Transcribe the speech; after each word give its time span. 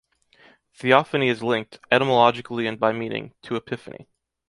Theophany 0.73 1.29
is 1.29 1.43
linked, 1.43 1.77
etymologically 1.91 2.65
and 2.65 2.79
by 2.79 2.91
meaning, 2.91 3.35
to 3.43 3.55
epiphany. 3.55 4.07